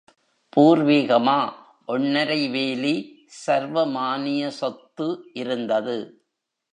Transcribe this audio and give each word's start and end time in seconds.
பூர்வீகமா 0.53 1.39
ஒண்ணரை 1.87 2.49
வேலி 2.49 2.93
சர்வமானிய 3.45 4.49
சொத்து 4.51 5.07
இருந்தது. 5.33 5.97